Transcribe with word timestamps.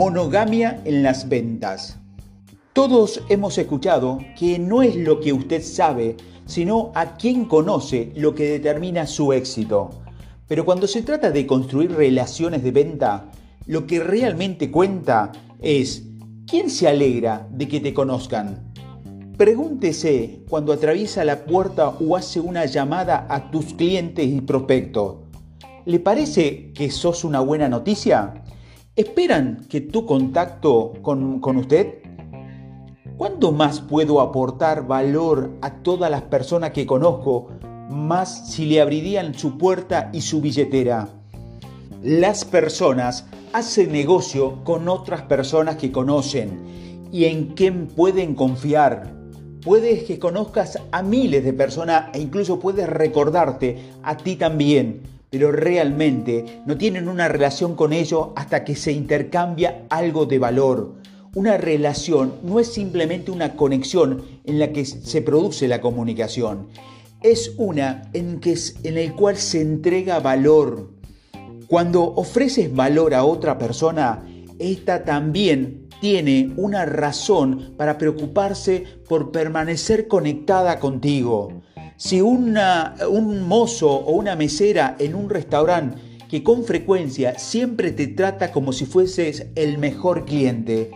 Monogamia 0.00 0.80
en 0.86 1.02
las 1.02 1.28
ventas. 1.28 1.98
Todos 2.72 3.20
hemos 3.28 3.58
escuchado 3.58 4.16
que 4.34 4.58
no 4.58 4.80
es 4.80 4.96
lo 4.96 5.20
que 5.20 5.34
usted 5.34 5.62
sabe, 5.62 6.16
sino 6.46 6.90
a 6.94 7.18
quién 7.18 7.44
conoce 7.44 8.10
lo 8.16 8.34
que 8.34 8.48
determina 8.48 9.06
su 9.06 9.34
éxito. 9.34 9.90
Pero 10.48 10.64
cuando 10.64 10.86
se 10.86 11.02
trata 11.02 11.30
de 11.30 11.46
construir 11.46 11.92
relaciones 11.92 12.62
de 12.62 12.70
venta, 12.70 13.30
lo 13.66 13.86
que 13.86 14.00
realmente 14.00 14.70
cuenta 14.70 15.32
es 15.60 16.04
quién 16.46 16.70
se 16.70 16.88
alegra 16.88 17.46
de 17.50 17.68
que 17.68 17.80
te 17.80 17.92
conozcan. 17.92 18.72
Pregúntese 19.36 20.44
cuando 20.48 20.72
atraviesa 20.72 21.26
la 21.26 21.44
puerta 21.44 21.90
o 21.90 22.16
hace 22.16 22.40
una 22.40 22.64
llamada 22.64 23.26
a 23.28 23.50
tus 23.50 23.74
clientes 23.74 24.26
y 24.26 24.40
prospectos. 24.40 25.16
¿Le 25.84 26.00
parece 26.00 26.72
que 26.72 26.90
sos 26.90 27.22
una 27.22 27.40
buena 27.40 27.68
noticia? 27.68 28.42
¿Esperan 29.00 29.64
que 29.66 29.80
tu 29.80 30.04
contacto 30.04 30.92
con, 31.00 31.56
usted? 31.56 32.02
¿Cuánto 33.16 33.50
más 33.50 33.80
puedo 33.80 34.20
aportar 34.20 34.86
valor 34.86 35.52
a 35.62 35.76
todas 35.76 36.10
las 36.10 36.20
personas 36.20 36.72
que 36.72 36.84
conozco, 36.84 37.48
más 37.88 38.52
si 38.52 38.66
le 38.66 38.78
abrirían 38.78 39.32
su 39.32 39.56
puerta 39.56 40.10
y 40.12 40.20
su 40.20 40.42
billetera? 40.42 41.08
Las 42.02 42.44
personas 42.44 43.24
hacen 43.54 43.90
negocio 43.90 44.62
con 44.64 44.86
otras 44.86 45.22
personas 45.22 45.76
que 45.76 45.90
conocen 45.90 47.08
y 47.10 47.24
en 47.24 47.54
quién 47.54 47.86
pueden 47.86 48.34
confiar. 48.34 49.14
Puedes 49.64 50.04
que 50.04 50.18
conozcas 50.18 50.78
a 50.92 51.02
miles 51.02 51.42
de 51.42 51.54
personas 51.54 52.10
e 52.12 52.20
incluso 52.20 52.60
puedes 52.60 52.86
recordarte 52.86 53.78
a 54.02 54.18
ti 54.18 54.36
también 54.36 55.19
pero 55.30 55.52
realmente 55.52 56.62
no 56.66 56.76
tienen 56.76 57.08
una 57.08 57.28
relación 57.28 57.76
con 57.76 57.92
ellos 57.92 58.28
hasta 58.36 58.64
que 58.64 58.74
se 58.74 58.92
intercambia 58.92 59.86
algo 59.88 60.26
de 60.26 60.38
valor. 60.38 60.94
Una 61.34 61.56
relación 61.56 62.34
no 62.42 62.58
es 62.58 62.72
simplemente 62.72 63.30
una 63.30 63.54
conexión 63.54 64.24
en 64.44 64.58
la 64.58 64.72
que 64.72 64.84
se 64.84 65.22
produce 65.22 65.68
la 65.68 65.80
comunicación, 65.80 66.66
es 67.22 67.54
una 67.56 68.10
en, 68.12 68.40
que, 68.40 68.58
en 68.82 69.12
cual 69.12 69.36
se 69.36 69.60
entrega 69.60 70.18
valor. 70.18 70.90
Cuando 71.68 72.02
ofreces 72.02 72.74
valor 72.74 73.14
a 73.14 73.24
otra 73.24 73.58
persona, 73.58 74.24
esta 74.58 75.04
también 75.04 75.88
tiene 76.00 76.52
una 76.56 76.86
razón 76.86 77.74
para 77.76 77.98
preocuparse 77.98 78.84
por 79.08 79.30
permanecer 79.30 80.08
conectada 80.08 80.80
contigo. 80.80 81.62
Si 82.02 82.22
un 82.22 82.56
mozo 83.46 83.90
o 83.90 84.12
una 84.12 84.34
mesera 84.34 84.96
en 84.98 85.14
un 85.14 85.28
restaurante 85.28 85.98
que 86.30 86.42
con 86.42 86.64
frecuencia 86.64 87.38
siempre 87.38 87.92
te 87.92 88.06
trata 88.06 88.52
como 88.52 88.72
si 88.72 88.86
fueses 88.86 89.48
el 89.54 89.76
mejor 89.76 90.24
cliente, 90.24 90.92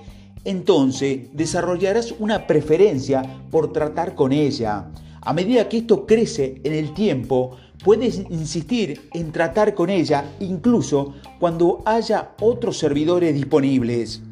entonces 0.46 1.28
desarrollarás 1.34 2.14
una 2.18 2.46
preferencia 2.46 3.22
por 3.50 3.70
tratar 3.70 4.14
con 4.14 4.32
ella. 4.32 4.92
A 5.20 5.34
medida 5.34 5.68
que 5.68 5.76
esto 5.76 6.06
crece 6.06 6.62
en 6.64 6.72
el 6.72 6.94
tiempo, 6.94 7.58
puedes 7.84 8.20
insistir 8.30 9.10
en 9.12 9.30
tratar 9.30 9.74
con 9.74 9.90
ella 9.90 10.24
incluso 10.40 11.16
cuando 11.38 11.82
haya 11.84 12.30
otros 12.40 12.78
servidores 12.78 13.34
disponibles. 13.34 14.22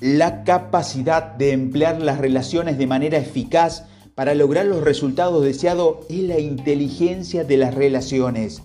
La 0.00 0.42
capacidad 0.42 1.34
de 1.36 1.52
emplear 1.52 2.02
las 2.02 2.18
relaciones 2.18 2.78
de 2.78 2.88
manera 2.88 3.16
eficaz 3.16 3.84
para 4.14 4.34
lograr 4.34 4.66
los 4.66 4.82
resultados 4.82 5.44
deseados 5.44 5.98
es 6.08 6.20
la 6.20 6.38
inteligencia 6.38 7.44
de 7.44 7.56
las 7.56 7.74
relaciones. 7.74 8.62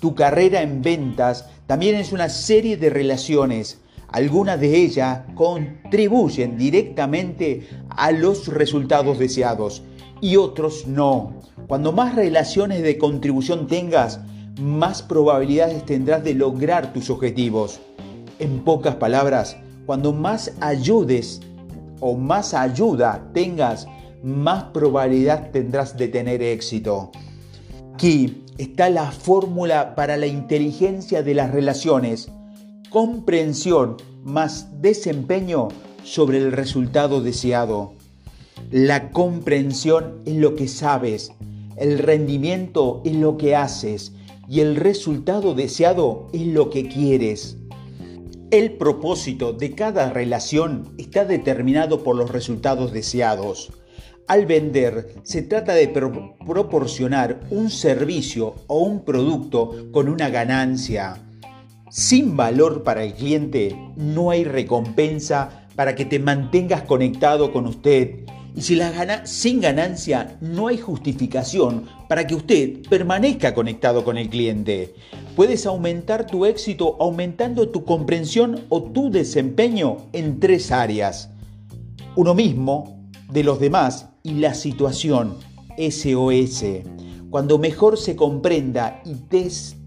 Tu 0.00 0.14
carrera 0.14 0.62
en 0.62 0.82
ventas 0.82 1.46
también 1.66 1.94
es 1.94 2.12
una 2.12 2.28
serie 2.28 2.76
de 2.76 2.90
relaciones. 2.90 3.80
Algunas 4.08 4.60
de 4.60 4.76
ellas 4.76 5.20
contribuyen 5.34 6.56
directamente 6.56 7.68
a 7.88 8.12
los 8.12 8.48
resultados 8.48 9.18
deseados 9.18 9.82
y 10.20 10.36
otros 10.36 10.86
no. 10.86 11.34
Cuando 11.66 11.92
más 11.92 12.14
relaciones 12.14 12.82
de 12.82 12.98
contribución 12.98 13.66
tengas, 13.66 14.20
más 14.60 15.02
probabilidades 15.02 15.84
tendrás 15.84 16.22
de 16.22 16.34
lograr 16.34 16.92
tus 16.92 17.10
objetivos. 17.10 17.80
En 18.38 18.60
pocas 18.60 18.96
palabras, 18.96 19.56
cuando 19.86 20.12
más 20.12 20.52
ayudes 20.60 21.40
o 22.00 22.14
más 22.14 22.54
ayuda 22.54 23.30
tengas, 23.32 23.86
más 24.24 24.64
probabilidad 24.72 25.50
tendrás 25.50 25.98
de 25.98 26.08
tener 26.08 26.42
éxito. 26.42 27.12
Aquí 27.92 28.42
está 28.56 28.88
la 28.88 29.12
fórmula 29.12 29.94
para 29.94 30.16
la 30.16 30.26
inteligencia 30.26 31.22
de 31.22 31.34
las 31.34 31.50
relaciones. 31.50 32.30
Comprensión 32.88 33.98
más 34.24 34.80
desempeño 34.80 35.68
sobre 36.04 36.38
el 36.38 36.52
resultado 36.52 37.20
deseado. 37.20 37.92
La 38.70 39.10
comprensión 39.10 40.22
es 40.24 40.36
lo 40.36 40.54
que 40.54 40.68
sabes, 40.68 41.32
el 41.76 41.98
rendimiento 41.98 43.02
es 43.04 43.14
lo 43.16 43.36
que 43.36 43.54
haces 43.54 44.12
y 44.48 44.60
el 44.60 44.76
resultado 44.76 45.54
deseado 45.54 46.28
es 46.32 46.46
lo 46.46 46.70
que 46.70 46.88
quieres. 46.88 47.58
El 48.50 48.72
propósito 48.72 49.52
de 49.52 49.74
cada 49.74 50.10
relación 50.10 50.94
está 50.96 51.26
determinado 51.26 52.02
por 52.02 52.16
los 52.16 52.30
resultados 52.30 52.92
deseados. 52.92 53.70
Al 54.26 54.46
vender 54.46 55.16
se 55.22 55.42
trata 55.42 55.74
de 55.74 55.88
proporcionar 55.88 57.40
un 57.50 57.68
servicio 57.68 58.54
o 58.68 58.78
un 58.78 59.04
producto 59.04 59.88
con 59.92 60.08
una 60.08 60.30
ganancia. 60.30 61.18
Sin 61.90 62.34
valor 62.34 62.84
para 62.84 63.04
el 63.04 63.12
cliente 63.12 63.76
no 63.96 64.30
hay 64.30 64.44
recompensa 64.44 65.68
para 65.76 65.94
que 65.94 66.06
te 66.06 66.18
mantengas 66.18 66.84
conectado 66.84 67.52
con 67.52 67.66
usted. 67.66 68.20
Y 68.56 68.62
si 68.62 68.76
la 68.76 68.90
gana 68.92 69.26
sin 69.26 69.60
ganancia 69.60 70.38
no 70.40 70.68
hay 70.68 70.78
justificación 70.78 71.84
para 72.08 72.26
que 72.26 72.34
usted 72.34 72.80
permanezca 72.88 73.52
conectado 73.52 74.04
con 74.04 74.16
el 74.16 74.30
cliente. 74.30 74.94
Puedes 75.36 75.66
aumentar 75.66 76.26
tu 76.26 76.46
éxito 76.46 76.96
aumentando 76.98 77.68
tu 77.68 77.84
comprensión 77.84 78.64
o 78.70 78.84
tu 78.84 79.10
desempeño 79.10 79.98
en 80.14 80.40
tres 80.40 80.72
áreas. 80.72 81.30
Uno 82.16 82.34
mismo, 82.34 83.10
de 83.30 83.42
los 83.44 83.58
demás 83.60 84.13
y 84.26 84.36
la 84.36 84.54
situación 84.54 85.36
SOS. 85.76 86.64
Cuando 87.28 87.58
mejor 87.58 87.98
se 87.98 88.16
comprenda 88.16 89.02
y 89.04 89.16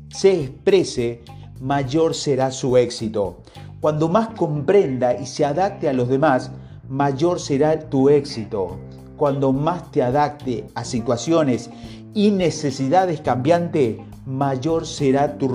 se 0.09 0.41
exprese, 0.41 1.23
mayor 1.59 2.13
será 2.13 2.51
su 2.51 2.77
éxito. 2.77 3.37
Cuando 3.81 4.07
más 4.09 4.29
comprenda 4.37 5.15
y 5.19 5.25
se 5.25 5.43
adapte 5.43 5.89
a 5.89 5.93
los 5.93 6.07
demás, 6.07 6.51
mayor 6.87 7.39
será 7.39 7.89
tu 7.89 8.09
éxito. 8.09 8.77
Cuando 9.17 9.53
más 9.53 9.91
te 9.91 10.03
adapte 10.03 10.67
a 10.75 10.85
situaciones 10.85 11.71
y 12.13 12.29
necesidades 12.29 13.21
cambiantes, 13.21 13.97
mayor 14.27 14.85
será 14.85 15.39
tus 15.39 15.51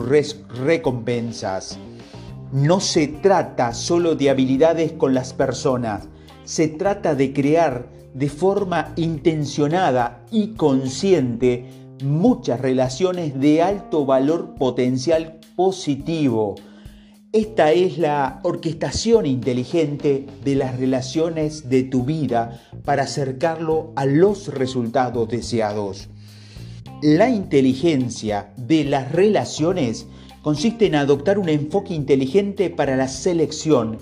recompensas. 0.58 1.78
No 2.50 2.80
se 2.80 3.06
trata 3.06 3.74
solo 3.74 4.16
de 4.16 4.28
habilidades 4.28 4.92
con 4.92 5.14
las 5.14 5.32
personas, 5.34 6.08
se 6.42 6.66
trata 6.66 7.14
de 7.14 7.32
crear 7.32 8.01
de 8.14 8.28
forma 8.28 8.92
intencionada 8.96 10.24
y 10.30 10.48
consciente 10.54 11.66
muchas 12.02 12.60
relaciones 12.60 13.38
de 13.38 13.62
alto 13.62 14.04
valor 14.04 14.54
potencial 14.54 15.40
positivo. 15.56 16.56
Esta 17.32 17.72
es 17.72 17.96
la 17.96 18.40
orquestación 18.42 19.24
inteligente 19.24 20.26
de 20.44 20.54
las 20.54 20.78
relaciones 20.78 21.70
de 21.70 21.82
tu 21.82 22.04
vida 22.04 22.60
para 22.84 23.04
acercarlo 23.04 23.92
a 23.96 24.04
los 24.04 24.48
resultados 24.48 25.28
deseados. 25.28 26.10
La 27.02 27.30
inteligencia 27.30 28.52
de 28.56 28.84
las 28.84 29.10
relaciones 29.12 30.06
consiste 30.42 30.86
en 30.86 30.94
adoptar 30.94 31.38
un 31.38 31.48
enfoque 31.48 31.94
inteligente 31.94 32.68
para 32.68 32.96
la 32.96 33.08
selección 33.08 33.98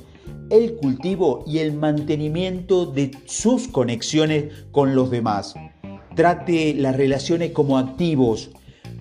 el 0.50 0.76
cultivo 0.76 1.44
y 1.46 1.58
el 1.58 1.72
mantenimiento 1.72 2.87
de 2.87 3.12
sus 3.26 3.69
conexiones 3.69 4.52
con 4.72 4.94
los 4.94 5.11
demás. 5.11 5.55
Trate 6.14 6.75
las 6.75 6.96
relaciones 6.96 7.52
como 7.52 7.78
activos. 7.78 8.50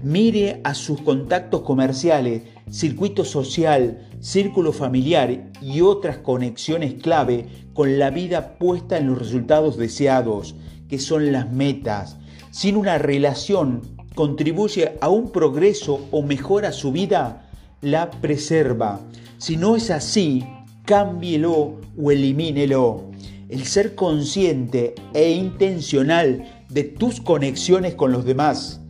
Mire 0.04 0.62
a 0.64 0.74
sus 0.74 1.02
contactos 1.02 1.62
comerciales, 1.62 2.44
circuito 2.70 3.26
social, 3.26 4.08
círculo 4.20 4.72
familiar 4.72 5.52
y 5.62 5.82
otras 5.82 6.20
conexiones 6.20 6.94
clave 6.96 7.48
con 7.74 7.98
la 7.98 8.10
vida 8.10 8.58
puesta 8.58 8.98
en 8.98 9.08
los 9.08 9.18
resultados 9.18 9.78
deseados, 9.78 10.56
que 10.88 11.00
son 11.00 11.32
las 11.32 11.52
metas. 11.52 12.18
Sin 12.52 12.76
una 12.76 12.98
relación 12.98 13.82
contribuye 14.16 14.98
a 15.02 15.10
un 15.10 15.32
progreso 15.32 16.08
o 16.12 16.22
mejora 16.22 16.72
su 16.72 16.92
vida, 16.92 17.50
la 17.82 18.12
preserva. 18.12 19.00
Si 19.38 19.56
no 19.58 19.76
es 19.76 19.92
así, 19.92 20.46
cámbielo 20.90 21.80
o 22.02 22.12
elimínelo. 22.12 23.12
El 23.48 23.66
ser 23.66 23.94
consciente 23.94 24.96
e 25.14 25.30
intencional 25.30 26.64
de 26.68 26.84
tus 26.84 27.22
conexiones 27.22 27.94
con 27.94 28.12
los 28.12 28.26
demás. 28.26 28.82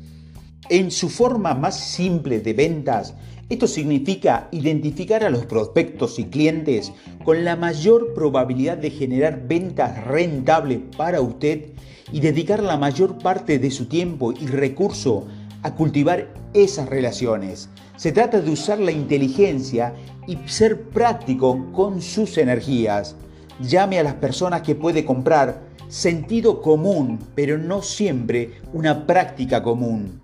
En 0.70 0.92
su 0.92 1.10
forma 1.10 1.56
más 1.56 1.78
simple 1.78 2.40
de 2.40 2.54
ventas, 2.54 3.16
Esto 3.50 3.66
significa 3.66 4.48
identificar 4.52 5.24
a 5.24 5.32
los 5.32 5.48
prospectos 5.48 6.20
y 6.20 6.26
clientes 6.26 6.94
con 7.26 7.44
la 7.44 7.56
mayor 7.56 8.14
probabilidad 8.14 8.78
de 8.78 8.92
generar 8.92 9.48
ventas 9.48 10.06
rentables 10.06 10.82
para 10.96 11.20
usted 11.20 11.72
y 12.12 12.20
dedicar 12.20 12.62
la 12.62 12.78
mayor 12.78 13.18
parte 13.18 13.58
de 13.58 13.72
su 13.72 13.88
tiempo 13.88 14.34
y 14.34 14.46
recurso 14.46 15.26
a 15.64 15.74
cultivar 15.74 16.32
esas 16.54 16.90
relaciones. 16.90 17.70
Se 17.98 18.12
trata 18.12 18.40
de 18.40 18.52
usar 18.52 18.80
la 18.80 18.92
inteligencia 18.92 19.96
y 20.30 20.38
ser 20.48 20.84
práctico 20.90 21.72
con 21.74 22.04
sus 22.04 22.38
energías. 22.38 23.16
Llame 23.60 23.98
a 23.98 24.04
las 24.04 24.14
personas 24.14 24.62
que 24.62 24.76
puede 24.76 25.04
comprar 25.04 25.64
sentido 25.88 26.62
común, 26.62 27.18
pero 27.34 27.58
no 27.58 27.82
siempre 27.82 28.62
una 28.72 29.08
práctica 29.08 29.64
común. 29.64 30.22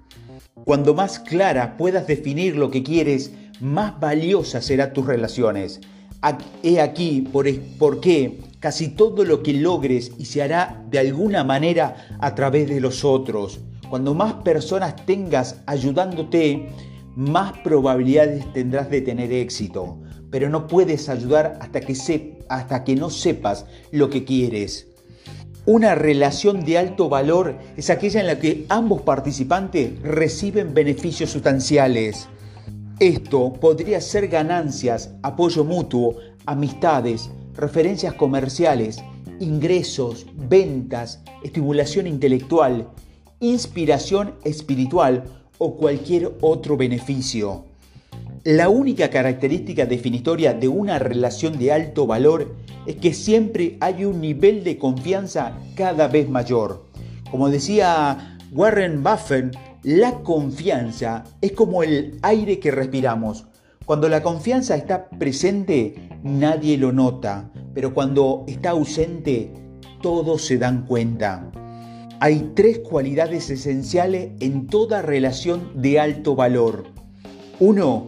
Cuando 0.63 0.93
más 0.93 1.17
clara 1.17 1.75
puedas 1.75 2.05
definir 2.05 2.55
lo 2.55 2.69
que 2.69 2.83
quieres, 2.83 3.31
más 3.59 3.99
valiosa 3.99 4.61
serán 4.61 4.93
tus 4.93 5.07
relaciones. 5.07 5.81
He 6.61 6.79
aquí 6.79 7.21
por, 7.21 7.47
por 7.79 7.99
qué 7.99 8.41
casi 8.59 8.89
todo 8.89 9.25
lo 9.25 9.41
que 9.41 9.53
logres 9.53 10.11
y 10.19 10.25
se 10.25 10.43
hará 10.43 10.83
de 10.91 10.99
alguna 10.99 11.43
manera 11.43 12.17
a 12.19 12.35
través 12.35 12.69
de 12.69 12.79
los 12.79 13.03
otros. 13.03 13.59
Cuando 13.89 14.13
más 14.13 14.33
personas 14.35 14.95
tengas 15.05 15.61
ayudándote, 15.65 16.69
más 17.15 17.53
probabilidades 17.59 18.51
tendrás 18.53 18.89
de 18.89 19.01
tener 19.01 19.31
éxito. 19.31 19.97
Pero 20.31 20.49
no 20.49 20.67
puedes 20.67 21.09
ayudar 21.09 21.57
hasta 21.61 21.79
que, 21.81 22.37
hasta 22.49 22.83
que 22.83 22.95
no 22.95 23.09
sepas 23.09 23.65
lo 23.91 24.09
que 24.09 24.25
quieres. 24.25 24.87
Una 25.65 25.95
relación 25.95 26.63
de 26.63 26.77
alto 26.77 27.09
valor 27.09 27.57
es 27.75 27.89
aquella 27.89 28.19
en 28.19 28.27
la 28.27 28.39
que 28.39 28.65
ambos 28.69 29.01
participantes 29.01 29.99
reciben 30.01 30.73
beneficios 30.73 31.31
sustanciales. 31.31 32.27
Esto 32.99 33.51
podría 33.53 33.99
ser 33.99 34.27
ganancias, 34.27 35.15
apoyo 35.23 35.63
mutuo, 35.63 36.17
amistades, 36.45 37.31
referencias 37.55 38.13
comerciales, 38.13 39.03
ingresos, 39.39 40.27
ventas, 40.35 41.21
estimulación 41.43 42.07
intelectual, 42.07 42.89
inspiración 43.39 44.35
espiritual 44.43 45.23
o 45.57 45.75
cualquier 45.75 46.33
otro 46.41 46.77
beneficio. 46.77 47.65
La 48.43 48.69
única 48.69 49.09
característica 49.09 49.85
definitoria 49.85 50.53
de 50.53 50.67
una 50.67 50.99
relación 50.99 51.57
de 51.57 51.71
alto 51.71 52.05
valor 52.05 52.55
es 52.85 52.97
que 52.97 53.13
siempre 53.13 53.77
hay 53.79 54.05
un 54.05 54.21
nivel 54.21 54.63
de 54.63 54.77
confianza 54.77 55.57
cada 55.75 56.07
vez 56.07 56.29
mayor. 56.29 56.85
Como 57.31 57.49
decía 57.49 58.37
Warren 58.51 59.03
Buffett, 59.03 59.57
la 59.81 60.19
confianza 60.19 61.23
es 61.41 61.53
como 61.53 61.83
el 61.83 62.19
aire 62.21 62.59
que 62.59 62.71
respiramos. 62.71 63.45
Cuando 63.85 64.09
la 64.09 64.23
confianza 64.23 64.75
está 64.75 65.09
presente, 65.09 66.09
nadie 66.23 66.77
lo 66.77 66.91
nota, 66.91 67.51
pero 67.73 67.93
cuando 67.93 68.43
está 68.47 68.71
ausente, 68.71 69.51
todos 70.01 70.45
se 70.45 70.57
dan 70.57 70.85
cuenta. 70.85 71.51
Hay 72.21 72.51
tres 72.55 72.79
cualidades 72.79 73.49
esenciales 73.49 74.31
en 74.39 74.67
toda 74.67 75.01
relación 75.01 75.71
de 75.75 75.99
alto 75.99 76.33
valor. 76.35 76.85
Uno, 77.59 78.07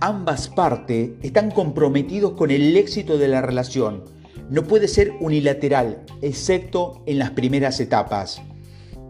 ambas 0.00 0.48
partes 0.48 1.10
están 1.22 1.52
comprometidos 1.52 2.32
con 2.32 2.50
el 2.50 2.76
éxito 2.76 3.16
de 3.16 3.28
la 3.28 3.42
relación. 3.42 4.04
No 4.50 4.64
puede 4.64 4.88
ser 4.88 5.12
unilateral, 5.20 6.04
excepto 6.20 7.02
en 7.06 7.20
las 7.20 7.30
primeras 7.30 7.78
etapas. 7.78 8.42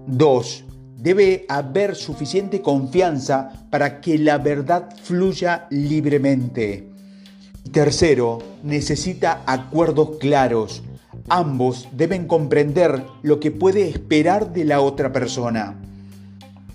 2. 0.09 0.65
Debe 0.99 1.47
haber 1.49 1.97
suficiente 1.97 2.61
confianza 2.61 3.67
para 3.71 4.01
que 4.03 4.19
la 4.19 4.37
verdad 4.39 4.91
fluya 5.03 5.67
libremente. 5.71 6.91
Tercero, 7.73 8.39
necesita 8.63 9.43
acuerdos 9.47 10.19
claros. 10.19 10.83
Ambos 11.29 11.89
deben 11.93 12.27
comprender 12.27 13.03
lo 13.23 13.41
que 13.41 13.51
puede 13.51 13.89
esperar 13.89 14.53
de 14.53 14.65
la 14.65 14.83
otra 14.83 15.11
persona. 15.11 15.81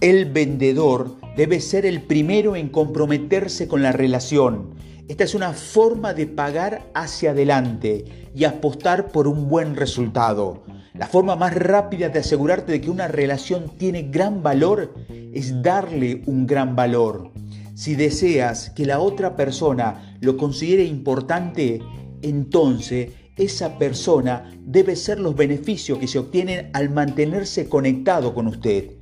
El 0.01 0.31
vendedor 0.31 1.17
debe 1.37 1.59
ser 1.59 1.85
el 1.85 2.01
primero 2.01 2.55
en 2.55 2.69
comprometerse 2.69 3.67
con 3.67 3.83
la 3.83 3.91
relación. 3.91 4.71
Esta 5.07 5.23
es 5.23 5.35
una 5.35 5.53
forma 5.53 6.15
de 6.15 6.25
pagar 6.25 6.89
hacia 6.95 7.31
adelante 7.31 8.05
y 8.33 8.45
apostar 8.45 9.11
por 9.11 9.27
un 9.27 9.49
buen 9.49 9.75
resultado. 9.75 10.63
La 10.95 11.05
forma 11.05 11.35
más 11.35 11.53
rápida 11.53 12.09
de 12.09 12.19
asegurarte 12.19 12.71
de 12.71 12.81
que 12.81 12.89
una 12.89 13.07
relación 13.07 13.69
tiene 13.77 14.09
gran 14.09 14.41
valor 14.41 14.95
es 15.31 15.61
darle 15.61 16.23
un 16.25 16.47
gran 16.47 16.75
valor. 16.75 17.31
Si 17.75 17.93
deseas 17.95 18.71
que 18.71 18.85
la 18.85 18.99
otra 18.99 19.35
persona 19.35 20.17
lo 20.21 20.37
considere 20.37 20.83
importante, 20.83 21.81
entonces 22.21 23.11
esa 23.39 23.77
persona 23.77 24.51
debe 24.62 24.95
ser 24.95 25.19
los 25.19 25.36
beneficios 25.36 25.97
que 25.97 26.07
se 26.07 26.19
obtienen 26.19 26.69
al 26.74 26.89
mantenerse 26.89 27.68
conectado 27.68 28.33
con 28.33 28.47
usted 28.47 29.00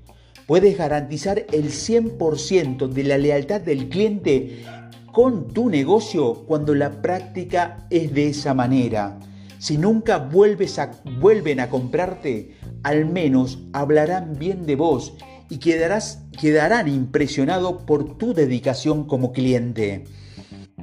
puedes 0.48 0.78
garantizar 0.78 1.45
el 1.51 1.66
100% 1.66 2.88
de 2.88 3.04
la 3.04 3.18
lealtad 3.18 3.62
del 3.62 3.89
cliente 3.89 4.63
con 5.12 5.50
tu 5.50 5.69
negocio 5.69 6.45
cuando 6.48 6.74
la 6.74 7.01
práctica 7.01 7.86
es 7.89 8.13
de 8.13 8.30
esa 8.30 8.54
manera. 8.54 9.19
Si 9.60 9.78
nunca 9.78 10.18
vuelves 10.18 10.80
a, 10.80 10.92
vuelven 11.19 11.60
a 11.60 11.69
comprarte, 11.69 12.56
al 12.83 13.06
menos 13.06 13.60
hablarán 13.74 14.38
bien 14.40 14.66
de 14.66 14.75
vos 14.75 15.16
y 15.50 15.57
quedarás, 15.57 16.24
quedarán 16.40 16.88
impresionados 16.88 17.83
por 17.83 18.18
tu 18.18 18.33
dedicación 18.33 19.06
como 19.06 19.33
cliente. 19.33 20.06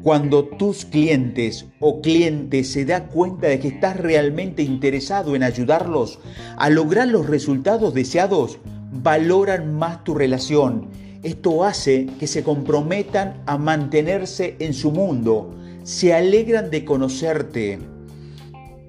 Cuando 0.05 0.45
tus 0.45 0.85
clientes 0.85 1.65
o 1.81 2.03
clientes 2.03 2.71
se 2.71 2.85
dan 2.85 3.07
cuenta 3.07 3.47
de 3.47 3.59
que 3.59 3.69
estás 3.69 3.97
realmente 3.97 4.63
interesado 4.63 5.35
en 5.35 5.43
ayudarlos 5.43 6.19
a 6.59 6.69
lograr 6.69 7.09
los 7.09 7.27
resultados 7.27 7.95
deseados, 7.95 8.59
valoran 8.93 9.73
más 9.73 10.05
tu 10.05 10.15
relación. 10.15 10.91
Esto 11.23 11.65
hace 11.65 12.05
que 12.21 12.27
se 12.27 12.43
comprometan 12.43 13.43
a 13.47 13.57
mantenerse 13.57 14.57
en 14.59 14.75
su 14.75 14.93
mundo, 14.93 15.55
se 15.85 16.13
alegran 16.13 16.71
de 16.71 16.85
conocerte. 16.85 17.79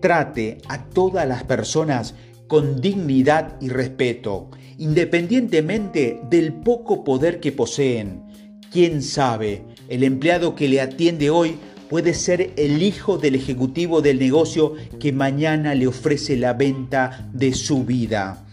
Trate 0.01 0.57
a 0.67 0.83
todas 0.83 1.25
las 1.25 1.45
personas 1.45 2.13
con 2.47 2.81
dignidad 2.81 3.55
y 3.61 3.69
respeto, 3.69 4.49
independientemente 4.77 6.19
del 6.29 6.51
poco 6.51 7.05
poder 7.05 7.39
que 7.39 7.53
poseen. 7.53 8.21
¿Quién 8.69 9.01
sabe? 9.01 9.63
El 9.89 10.03
empleado 10.03 10.55
que 10.55 10.67
le 10.67 10.81
atiende 10.81 11.29
hoy 11.29 11.55
puede 11.89 12.13
ser 12.13 12.53
el 12.57 12.81
hijo 12.81 13.17
del 13.17 13.35
ejecutivo 13.35 14.01
del 14.01 14.19
negocio 14.19 14.73
que 14.99 15.11
mañana 15.11 15.75
le 15.75 15.87
ofrece 15.87 16.35
la 16.37 16.53
venta 16.53 17.29
de 17.33 17.53
su 17.53 17.85
vida. 17.85 18.44